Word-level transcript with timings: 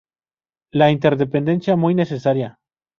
La 0.71 0.89
interdependencia 0.89 1.75
muy 1.75 1.93
necesaria. 1.93 2.57